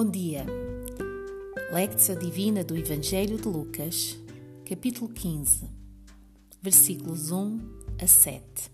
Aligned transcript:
Bom 0.00 0.08
dia. 0.08 0.46
Lectio 1.72 2.16
Divina 2.16 2.62
do 2.62 2.76
Evangelho 2.76 3.36
de 3.36 3.48
Lucas, 3.48 4.16
capítulo 4.64 5.08
15, 5.08 5.68
versículos 6.62 7.32
1 7.32 7.58
a 8.00 8.06
7. 8.06 8.70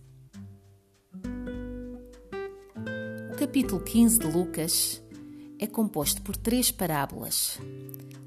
O 3.32 3.36
capítulo 3.38 3.80
15 3.80 4.18
de 4.18 4.26
Lucas 4.26 5.02
é 5.58 5.66
composto 5.66 6.20
por 6.20 6.36
três 6.36 6.70
parábolas, 6.70 7.58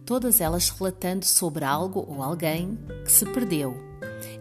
todas 0.04 0.42
elas 0.42 0.72
relatando 0.72 1.24
sobre 1.24 1.66
algo 1.66 2.00
ou 2.00 2.24
alguém 2.24 2.80
que 3.06 3.12
se 3.12 3.28
perdeu 3.28 3.78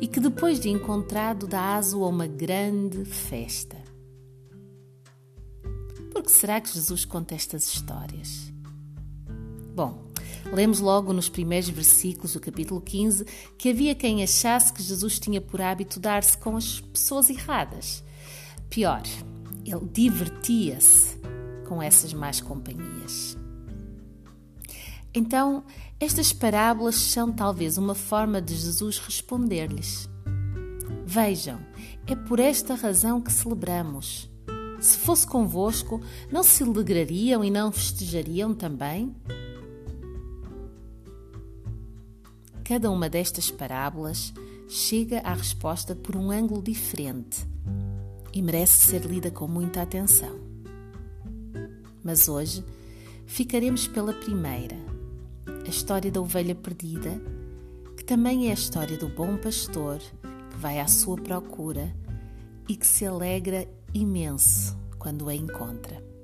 e 0.00 0.08
que 0.08 0.18
depois 0.18 0.58
de 0.58 0.70
encontrado 0.70 1.46
dá 1.46 1.76
aso 1.76 2.02
a 2.02 2.08
uma 2.08 2.26
grande 2.26 3.04
festa. 3.04 3.76
Por 6.16 6.22
que 6.22 6.32
será 6.32 6.58
que 6.62 6.72
Jesus 6.72 7.04
conta 7.04 7.34
estas 7.34 7.66
histórias? 7.66 8.45
Lemos 10.52 10.80
logo 10.80 11.12
nos 11.12 11.28
primeiros 11.28 11.68
versículos 11.68 12.32
do 12.32 12.40
capítulo 12.40 12.80
15 12.80 13.24
que 13.58 13.70
havia 13.70 13.94
quem 13.94 14.22
achasse 14.22 14.72
que 14.72 14.82
Jesus 14.82 15.18
tinha 15.18 15.40
por 15.40 15.60
hábito 15.60 16.00
dar-se 16.00 16.36
com 16.38 16.56
as 16.56 16.80
pessoas 16.80 17.28
erradas. 17.28 18.02
Pior, 18.70 19.02
ele 19.64 19.88
divertia-se 19.92 21.16
com 21.66 21.82
essas 21.82 22.14
más 22.14 22.40
companhias. 22.40 23.36
Então, 25.12 25.64
estas 25.98 26.32
parábolas 26.32 26.94
são 26.94 27.32
talvez 27.32 27.78
uma 27.78 27.94
forma 27.94 28.40
de 28.40 28.54
Jesus 28.54 28.98
responder-lhes. 28.98 30.08
Vejam, 31.04 31.58
é 32.06 32.14
por 32.14 32.38
esta 32.38 32.74
razão 32.74 33.20
que 33.20 33.32
celebramos. 33.32 34.28
Se 34.78 34.98
fosse 34.98 35.26
convosco, 35.26 36.00
não 36.30 36.42
se 36.42 36.62
alegrariam 36.62 37.42
e 37.42 37.50
não 37.50 37.72
festejariam 37.72 38.54
também? 38.54 39.14
Cada 42.66 42.90
uma 42.90 43.08
destas 43.08 43.48
parábolas 43.48 44.34
chega 44.68 45.20
à 45.20 45.34
resposta 45.34 45.94
por 45.94 46.16
um 46.16 46.32
ângulo 46.32 46.60
diferente 46.60 47.46
e 48.32 48.42
merece 48.42 48.90
ser 48.90 49.02
lida 49.02 49.30
com 49.30 49.46
muita 49.46 49.82
atenção. 49.82 50.36
Mas 52.02 52.28
hoje 52.28 52.64
ficaremos 53.24 53.86
pela 53.86 54.12
primeira, 54.12 54.74
a 55.64 55.68
história 55.68 56.10
da 56.10 56.20
ovelha 56.20 56.56
perdida, 56.56 57.22
que 57.96 58.02
também 58.02 58.48
é 58.48 58.50
a 58.50 58.54
história 58.54 58.98
do 58.98 59.08
bom 59.10 59.36
pastor 59.36 60.00
que 60.50 60.56
vai 60.56 60.80
à 60.80 60.88
sua 60.88 61.16
procura 61.16 61.94
e 62.68 62.74
que 62.74 62.86
se 62.86 63.06
alegra 63.06 63.64
imenso 63.94 64.76
quando 64.98 65.28
a 65.28 65.34
encontra. 65.36 66.15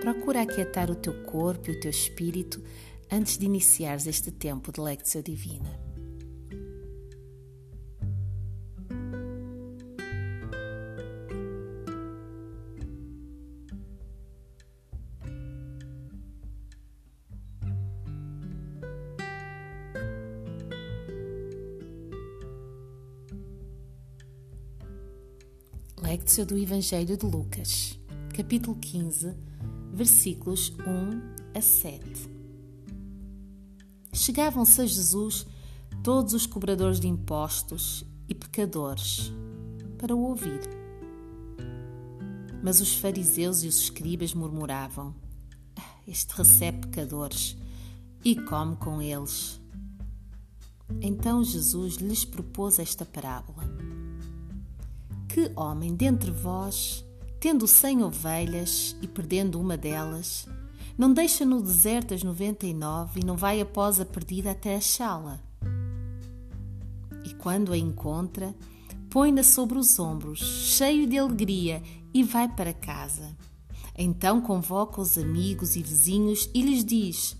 Procura 0.00 0.40
aquietar 0.40 0.90
o 0.90 0.94
teu 0.94 1.12
corpo 1.24 1.70
e 1.70 1.74
o 1.74 1.80
teu 1.80 1.90
espírito 1.90 2.64
antes 3.10 3.36
de 3.36 3.44
iniciares 3.44 4.06
este 4.06 4.30
tempo 4.30 4.72
de 4.72 4.80
Lectio 4.80 5.22
Divina. 5.22 5.78
Lectio 26.02 26.46
do 26.46 26.56
Evangelho 26.56 27.18
de 27.18 27.26
Lucas, 27.26 28.00
capítulo 28.34 28.74
15, 28.76 29.49
versículos 30.00 30.72
1 30.86 31.58
a 31.58 31.60
7. 31.60 32.30
Chegavam-se 34.14 34.80
a 34.80 34.86
Jesus 34.86 35.46
todos 36.02 36.32
os 36.32 36.46
cobradores 36.46 36.98
de 36.98 37.06
impostos 37.06 38.02
e 38.26 38.34
pecadores 38.34 39.30
para 39.98 40.16
o 40.16 40.22
ouvir. 40.22 40.58
Mas 42.62 42.80
os 42.80 42.96
fariseus 42.96 43.62
e 43.62 43.68
os 43.68 43.76
escribas 43.76 44.32
murmuravam: 44.32 45.14
ah, 45.78 46.00
Este 46.08 46.32
recebe 46.32 46.86
pecadores 46.86 47.54
e 48.24 48.36
come 48.36 48.76
com 48.76 49.02
eles. 49.02 49.60
Então 51.02 51.44
Jesus 51.44 51.96
lhes 51.96 52.24
propôs 52.24 52.78
esta 52.78 53.04
parábola 53.04 53.64
que 55.28 55.52
homem 55.54 55.94
dentre 55.94 56.30
vós, 56.30 57.04
tendo 57.40 57.66
cem 57.66 58.04
ovelhas 58.04 58.94
e 59.00 59.08
perdendo 59.08 59.58
uma 59.58 59.74
delas, 59.74 60.46
não 60.96 61.10
deixa 61.10 61.46
no 61.46 61.62
deserto 61.62 62.12
as 62.12 62.22
noventa 62.22 62.66
e 62.66 62.74
nove 62.74 63.20
e 63.20 63.24
não 63.24 63.34
vai 63.34 63.62
após 63.62 63.98
a 63.98 64.04
perdida 64.04 64.50
até 64.50 64.76
achá-la? 64.76 65.40
E 67.24 67.32
quando 67.34 67.72
a 67.72 67.78
encontra, 67.78 68.54
põe-na 69.08 69.42
sobre 69.42 69.78
os 69.78 69.98
ombros, 69.98 70.38
cheio 70.40 71.06
de 71.06 71.16
alegria, 71.16 71.82
e 72.12 72.22
vai 72.22 72.46
para 72.46 72.74
casa. 72.74 73.34
Então 73.96 74.42
convoca 74.42 75.00
os 75.00 75.16
amigos 75.16 75.76
e 75.76 75.82
vizinhos 75.82 76.50
e 76.52 76.60
lhes 76.60 76.84
diz: 76.84 77.36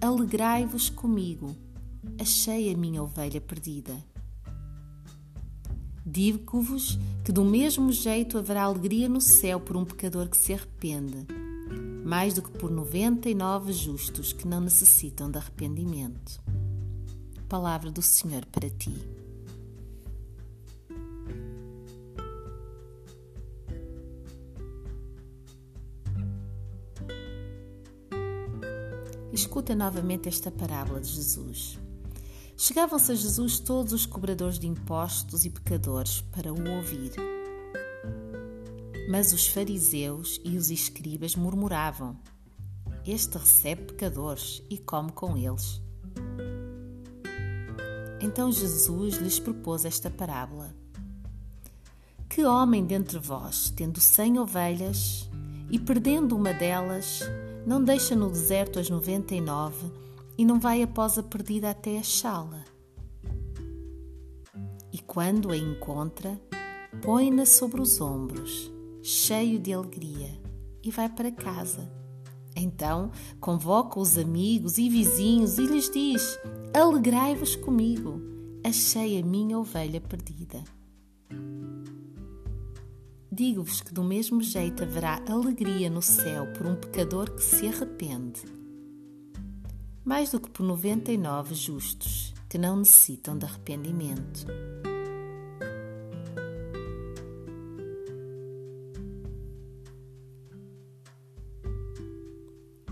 Alegrai-vos 0.00 0.90
comigo, 0.90 1.54
achei 2.20 2.74
a 2.74 2.76
minha 2.76 3.02
ovelha 3.02 3.40
perdida. 3.40 3.94
Digo-vos 6.08 6.96
que 7.24 7.32
do 7.32 7.44
mesmo 7.44 7.90
jeito 7.90 8.38
haverá 8.38 8.62
alegria 8.62 9.08
no 9.08 9.20
céu 9.20 9.58
por 9.58 9.76
um 9.76 9.84
pecador 9.84 10.28
que 10.28 10.36
se 10.36 10.54
arrepende, 10.54 11.26
mais 12.04 12.32
do 12.32 12.42
que 12.42 12.50
por 12.52 12.70
noventa 12.70 13.28
e 13.28 13.34
nove 13.34 13.72
justos 13.72 14.32
que 14.32 14.46
não 14.46 14.60
necessitam 14.60 15.28
de 15.28 15.38
arrependimento. 15.38 16.40
Palavra 17.48 17.90
do 17.90 18.00
Senhor 18.00 18.46
para 18.46 18.70
ti. 18.70 18.94
Escuta 29.32 29.74
novamente 29.74 30.28
esta 30.28 30.52
parábola 30.52 31.00
de 31.00 31.08
Jesus. 31.08 31.80
Chegavam-se 32.58 33.12
a 33.12 33.14
Jesus 33.14 33.60
todos 33.60 33.92
os 33.92 34.06
cobradores 34.06 34.58
de 34.58 34.66
impostos 34.66 35.44
e 35.44 35.50
pecadores 35.50 36.22
para 36.32 36.50
o 36.50 36.76
ouvir. 36.76 37.12
Mas 39.10 39.34
os 39.34 39.46
fariseus 39.46 40.40
e 40.42 40.56
os 40.56 40.70
escribas 40.70 41.36
murmuravam: 41.36 42.16
Este 43.06 43.36
recebe 43.36 43.82
pecadores 43.82 44.62
e 44.70 44.78
come 44.78 45.12
com 45.12 45.36
eles. 45.36 45.82
Então 48.22 48.50
Jesus 48.50 49.16
lhes 49.16 49.38
propôs 49.38 49.84
esta 49.84 50.10
parábola: 50.10 50.74
Que 52.26 52.42
homem 52.42 52.86
dentre 52.86 53.18
vós, 53.18 53.68
tendo 53.68 54.00
cem 54.00 54.38
ovelhas 54.38 55.28
e 55.70 55.78
perdendo 55.78 56.34
uma 56.34 56.54
delas, 56.54 57.20
não 57.66 57.84
deixa 57.84 58.16
no 58.16 58.30
deserto 58.30 58.78
as 58.78 58.88
noventa 58.88 59.34
e 59.34 59.42
nove 59.42 60.05
e 60.38 60.44
não 60.44 60.60
vai 60.60 60.82
após 60.82 61.16
a 61.18 61.22
perdida 61.22 61.70
até 61.70 61.98
achá-la. 61.98 62.64
E 64.92 64.98
quando 64.98 65.50
a 65.50 65.56
encontra, 65.56 66.40
põe-na 67.02 67.46
sobre 67.46 67.80
os 67.80 68.00
ombros, 68.00 68.70
cheio 69.02 69.58
de 69.58 69.72
alegria, 69.72 70.30
e 70.82 70.90
vai 70.90 71.08
para 71.08 71.30
casa. 71.30 71.90
Então 72.54 73.10
convoca 73.40 73.98
os 73.98 74.16
amigos 74.16 74.78
e 74.78 74.88
vizinhos 74.88 75.58
e 75.58 75.66
lhes 75.66 75.90
diz: 75.90 76.38
Alegrai-vos 76.72 77.56
comigo, 77.56 78.20
achei 78.64 79.20
a 79.20 79.24
minha 79.24 79.58
ovelha 79.58 80.00
perdida. 80.00 80.62
Digo-vos 83.30 83.82
que 83.82 83.92
do 83.92 84.02
mesmo 84.02 84.42
jeito 84.42 84.82
haverá 84.82 85.22
alegria 85.28 85.90
no 85.90 86.00
céu 86.00 86.46
por 86.54 86.66
um 86.66 86.74
pecador 86.74 87.30
que 87.32 87.42
se 87.42 87.66
arrepende 87.66 88.65
mais 90.06 90.30
do 90.30 90.38
que 90.38 90.48
por 90.48 90.64
99 90.64 91.52
justos 91.52 92.32
que 92.48 92.56
não 92.56 92.76
necessitam 92.76 93.36
de 93.36 93.44
arrependimento. 93.44 94.46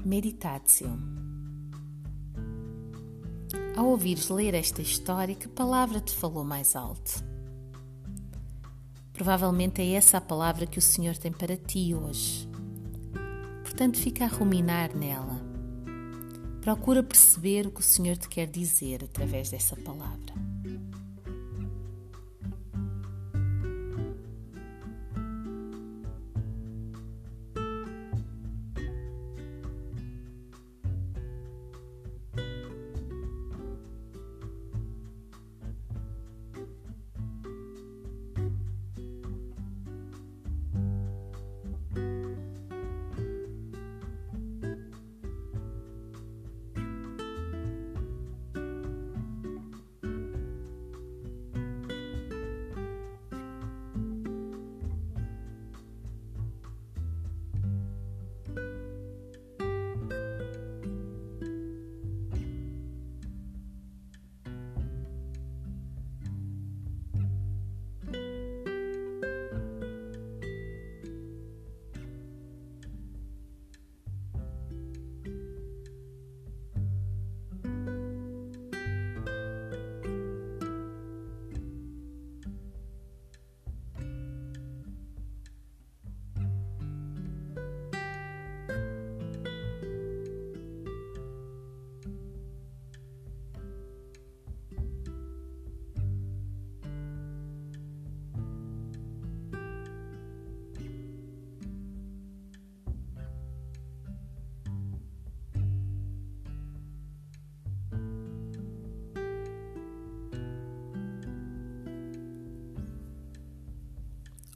Meditatio. 0.05 0.91
Ao 3.77 3.87
ouvires 3.87 4.29
ler 4.29 4.55
esta 4.55 4.83
história, 4.83 5.37
que 5.37 5.47
palavra 5.47 6.01
te 6.01 6.13
falou 6.17 6.45
mais 6.45 6.75
alto? 6.75 7.25
Provavelmente 9.13 9.81
é 9.81 9.93
essa 9.93 10.19
a 10.19 10.21
palavra 10.21 10.67
que 10.67 10.81
o 10.81 10.83
Senhor 10.83 11.17
tem 11.17 11.31
para 11.31 11.57
ti 11.57 11.95
hoje. 11.95 12.49
Portanto, 13.63 13.99
fica 13.99 14.25
a 14.25 14.29
ruminar 14.29 14.95
nela 14.97 15.54
Procura 16.65 17.03
perceber 17.03 17.67
o 17.67 17.71
que 17.71 17.81
o 17.81 17.85
Senhor 17.85 18.17
te 18.17 18.27
quer 18.27 18.47
dizer 18.47 19.05
através 19.05 19.51
dessa 19.51 19.77
palavra. 19.77 20.33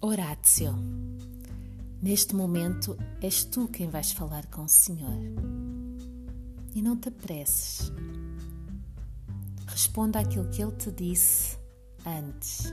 Horácio, 0.09 0.75
neste 2.01 2.35
momento 2.35 2.97
és 3.21 3.45
tu 3.45 3.69
quem 3.69 3.91
vais 3.91 4.11
falar 4.11 4.47
com 4.47 4.65
o 4.65 4.69
Senhor. 4.69 5.21
E 6.75 6.81
não 6.81 6.97
te 6.97 7.11
apresses. 7.11 7.93
Responda 9.67 10.21
àquilo 10.21 10.49
que 10.49 10.63
Ele 10.63 10.73
te 10.73 10.91
disse 10.91 11.59
antes. 12.07 12.73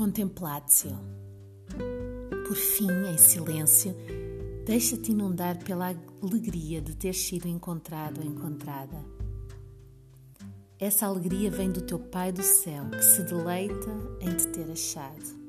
Contemplatio. 0.00 0.96
Por 2.48 2.56
fim, 2.56 2.90
em 3.12 3.18
silêncio, 3.18 3.94
deixa-te 4.64 5.12
inundar 5.12 5.62
pela 5.62 5.94
alegria 6.22 6.80
de 6.80 6.96
ter 6.96 7.12
sido 7.12 7.46
encontrado 7.46 8.22
ou 8.22 8.26
encontrada. 8.26 8.96
Essa 10.78 11.04
alegria 11.04 11.50
vem 11.50 11.70
do 11.70 11.82
teu 11.82 11.98
Pai 11.98 12.32
do 12.32 12.42
céu, 12.42 12.88
que 12.88 13.04
se 13.04 13.22
deleita 13.24 13.90
em 14.22 14.34
te 14.34 14.48
ter 14.48 14.70
achado. 14.70 15.39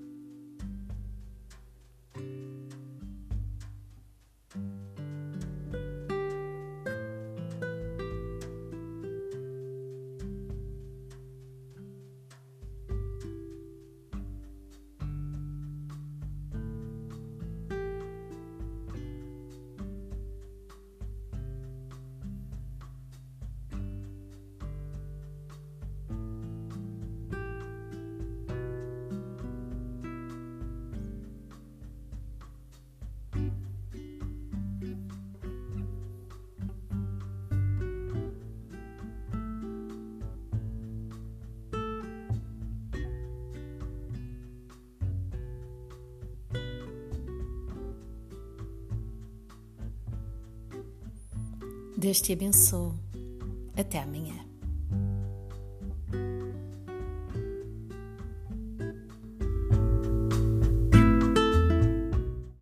Deus 52.01 52.19
te 52.19 52.33
abençoe. 52.33 52.93
Até 53.77 53.99
amanhã. 53.99 54.50